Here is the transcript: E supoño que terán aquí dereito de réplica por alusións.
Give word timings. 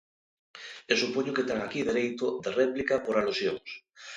E 0.91 0.93
supoño 1.01 1.35
que 1.35 1.45
terán 1.47 1.63
aquí 1.65 1.81
dereito 1.89 2.25
de 2.43 2.49
réplica 2.61 2.95
por 3.05 3.15
alusións. 3.15 3.69